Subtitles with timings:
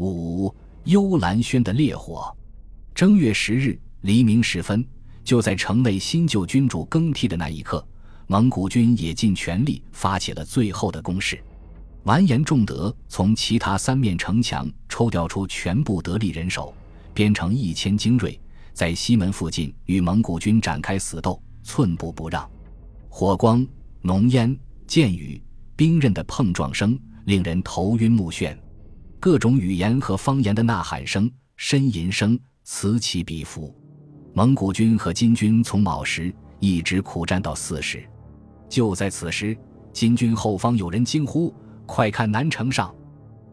[0.00, 2.34] 五幽兰轩的烈火。
[2.94, 4.82] 正月十日黎明时分，
[5.22, 7.86] 就在城内新旧君主更替的那一刻，
[8.26, 11.38] 蒙古军也尽全力发起了最后的攻势。
[12.04, 16.72] 完颜仲德从其他三面城墙抽调出全部得力人手，
[17.12, 18.40] 编成一千精锐，
[18.72, 22.48] 在西门附近与蒙古军展开死斗，寸步不让。
[23.10, 23.66] 火光、
[24.00, 25.42] 浓烟、箭雨、
[25.76, 28.56] 兵刃的碰撞声令人头晕目眩，
[29.20, 33.72] 各种语言和方言的呐喊声、呻吟声此起彼伏。
[34.32, 38.02] 蒙古军和金军从卯时一直苦战到巳时。
[38.66, 39.54] 就在此时，
[39.92, 41.54] 金军后方有人惊呼。
[41.84, 42.94] 快看南城上，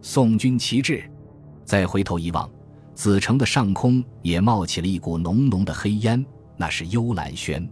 [0.02, 1.04] 宋军旗帜。
[1.66, 2.50] 再回头一望，
[2.94, 6.24] 子城的上空也冒起了一股浓浓的黑烟，
[6.56, 7.68] 那是幽兰轩。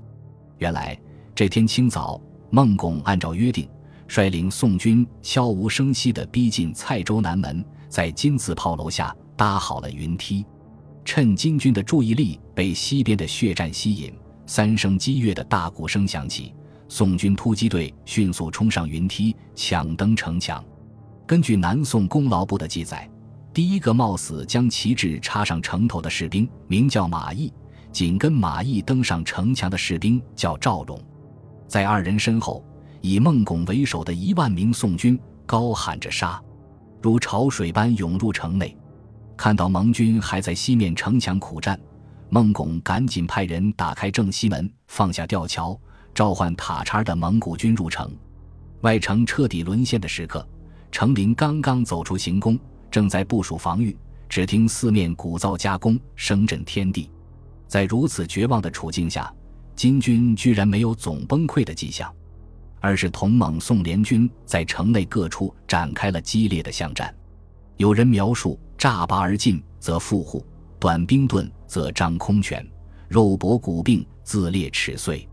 [0.57, 0.99] 原来
[1.33, 3.69] 这天清早，孟拱按照约定，
[4.07, 10.45] 率领宋军悄无声息地逼近蔡州南门，在金字炮楼下搭好了云梯。
[11.03, 14.13] 趁金军的注意力被西边的血战吸引，
[14.45, 16.53] 三声激越的大鼓声响起。
[16.87, 20.63] 宋军突击队迅速冲上云梯，抢登城墙。
[21.25, 23.09] 根据南宋功劳簿的记载，
[23.51, 27.51] 第一个冒死将旗帜插上城头的士兵名叫马邑，
[27.91, 30.99] 紧跟马邑登上城墙的士兵叫赵荣。
[31.67, 32.63] 在二人身后，
[33.05, 36.41] 以孟拱为首的一万名宋军高喊着杀，
[37.03, 38.75] 如潮水般涌入城内。
[39.37, 41.79] 看到蒙军还在西面城墙苦战，
[42.29, 45.79] 孟拱赶紧派人打开正西门，放下吊桥。
[46.15, 48.11] 召唤塔叉的蒙古军入城，
[48.81, 50.47] 外城彻底沦陷的时刻，
[50.91, 52.57] 程林刚刚走出行宫，
[52.89, 53.95] 正在部署防御。
[54.27, 57.11] 只听四面鼓噪加工，声震天地。
[57.67, 59.31] 在如此绝望的处境下，
[59.75, 62.11] 金军居然没有总崩溃的迹象，
[62.79, 67.13] 而是同蒙宋联军在城内各处展开了激烈的巷战。
[67.77, 70.45] 有人描述：乍拔而进，则复户；
[70.79, 72.63] 短兵盾，则张空拳；
[73.07, 75.27] 肉搏骨病，自裂齿碎。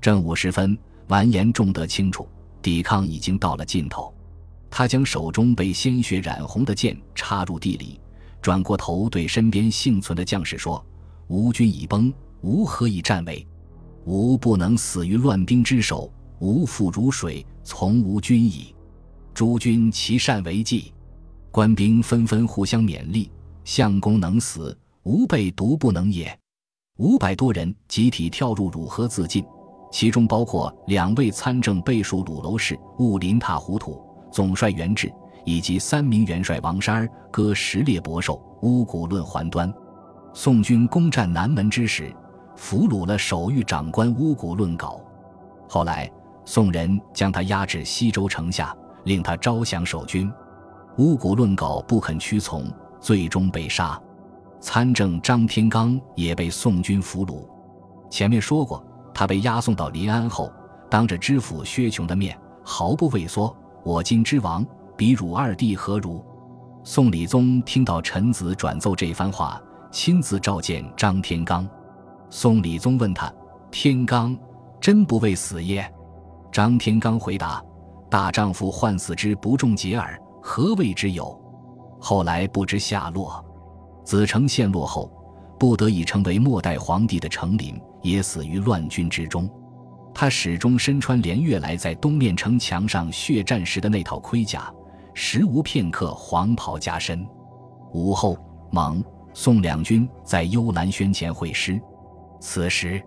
[0.00, 2.28] 正午时分，完颜仲德清楚，
[2.62, 4.14] 抵抗已经到了尽头。
[4.70, 8.00] 他将手中被鲜血染红的剑插入地里，
[8.40, 10.84] 转过头对身边幸存的将士说
[11.26, 12.12] ：“吴军已崩，
[12.42, 13.44] 吾何以战为？
[14.04, 18.74] 吾不能死于乱兵之手，吾父如水，从无君矣。”
[19.32, 20.92] 诸君其善为计，
[21.50, 23.30] 官兵纷纷互相勉励
[23.64, 26.36] ：“相公能死，吾辈独不能也。”
[26.98, 29.44] 五百多人集体跳入汝河自尽。
[29.92, 35.12] 其中包括两位参政背属鲁楼氏兀林塔胡土总帅元志，
[35.44, 39.72] 以及三名元帅王山儿、割十列伯寿、乌古论还端。
[40.32, 42.14] 宋军攻占南门之时，
[42.54, 45.00] 俘虏了守御长官乌古论稿。
[45.68, 46.08] 后来，
[46.44, 50.32] 宋人将他押至西州城下，令他招降守军。
[50.98, 52.66] 乌古论稿不肯屈从，
[53.00, 54.00] 最终被杀。
[54.60, 57.48] 参政张天罡也被宋军俘虏。
[58.10, 58.84] 前面说过。
[59.12, 60.50] 他被押送到临安后，
[60.88, 64.64] 当着知府薛琼的面，毫不畏缩：“我今之王，
[64.96, 66.24] 比汝二弟何如？”
[66.84, 71.68] 宋理宗听到臣子转奏这番话，亲自召见张天罡。
[72.30, 73.30] 宋理宗问他
[73.70, 74.38] ：“天罡，
[74.80, 75.92] 真不畏死耶？”
[76.60, 77.64] 张天罡回答
[78.10, 81.34] ：“大丈夫患死之不重节耳，何谓之有？”
[81.98, 83.42] 后来不知下落。
[84.04, 85.10] 子承陷落后。
[85.58, 89.48] 不得已成为末代皇帝的成林也死于乱军之中。
[90.12, 94.70] 他始终身穿连月来在东面城墙上血战时的那套盔甲，
[95.14, 97.26] 时无片刻黄袍加身。
[97.94, 98.36] 午后，
[98.70, 101.80] 蒙、宋两军在幽兰轩前会师。
[102.38, 103.02] 此时，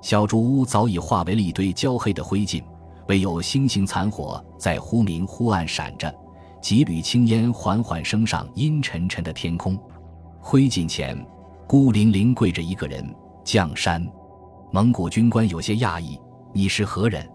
[0.00, 2.62] 小竹屋早已化为了一堆焦黑的灰烬，
[3.08, 6.14] 唯有星星残火在忽明忽暗闪着，
[6.60, 9.78] 几缕青烟缓缓升上阴沉沉的天空。
[10.40, 11.16] 灰烬前。
[11.68, 13.04] 孤零零跪着一个人，
[13.44, 14.06] 绛山。
[14.70, 16.16] 蒙古军官有些讶异
[16.54, 17.28] ：“你是何人？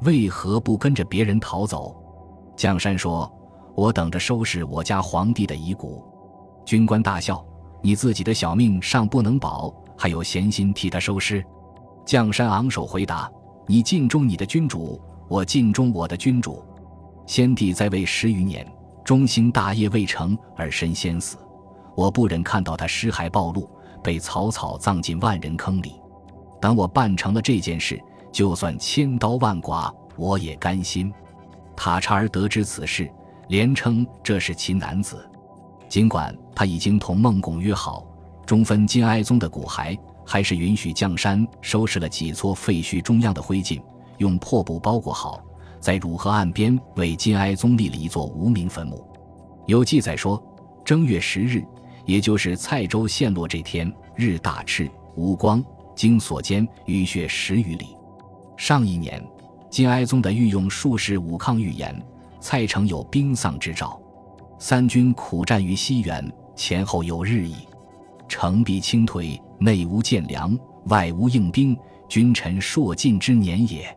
[0.00, 1.94] 为何不跟着别人逃走？”
[2.56, 3.30] 绛山说
[3.76, 6.02] ：“我等着收拾我家皇帝的遗骨。”
[6.64, 7.44] 军官大笑
[7.84, 11.44] ：“你自己的小命尚不能保，还有闲心替他收尸？”
[12.06, 13.30] 绛山昂首回答
[13.68, 16.62] ：“你尽忠你的君主，我尽忠我的君主。
[17.26, 18.66] 先帝在位十余年，
[19.04, 21.36] 中兴大业未成而身先死。”
[21.96, 23.68] 我不忍看到他尸骸暴露，
[24.02, 25.94] 被草草葬进万人坑里。
[26.60, 27.98] 等我办成了这件事，
[28.30, 31.12] 就算千刀万剐，我也甘心。
[31.74, 33.10] 塔察儿得知此事，
[33.48, 35.26] 连称这是其男子。
[35.88, 38.06] 尽管他已经同孟拱约好，
[38.44, 43.80] 中分金哀宗的骨骸，还是允许将山收拾了几撮废墟中央的灰烬，
[44.18, 45.42] 用破布包裹好，
[45.80, 49.04] 在汝河岸边为金哀宗立了一座无名坟墓。
[49.66, 50.42] 有记载说。
[50.84, 51.66] 正月十日，
[52.04, 55.60] 也就是蔡州陷落这天，日大赤，无光，
[55.96, 57.88] 经所见，雨雪十余里。
[58.56, 59.20] 上一年，
[59.68, 62.00] 金哀宗的御用术士武抗预言，
[62.38, 64.00] 蔡城有兵丧之兆，
[64.60, 67.56] 三军苦战于西原，前后有日矣。
[68.28, 71.76] 城必倾颓，内无建粮，外无应兵，
[72.08, 73.92] 君臣朔尽之年也。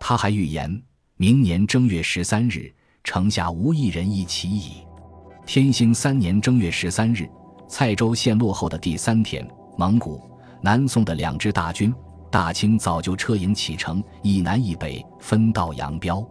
[0.00, 0.82] 他还预言，
[1.16, 2.72] 明年正月十三日，
[3.04, 4.78] 城下无一人一骑矣。
[5.46, 7.28] 天兴三年正月十三日，
[7.68, 10.20] 蔡州陷落后的第三天，蒙古、
[10.62, 11.94] 南宋的两支大军，
[12.30, 16.26] 大清早就车营启程，一南一北分道扬镳。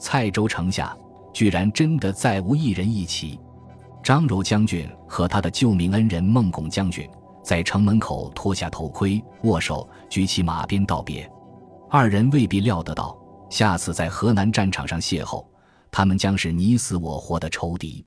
[0.00, 0.96] 蔡州城下
[1.32, 3.38] 居然真的再无一人一骑。
[4.02, 7.08] 张柔将军和他的救命恩人孟拱将军
[7.44, 11.30] 在城门口脱下头盔，握手，举起马鞭道别。
[11.94, 13.14] 二人未必料得到，
[13.50, 15.44] 下次在河南战场上邂逅，
[15.90, 18.02] 他们将是你死我活的仇敌。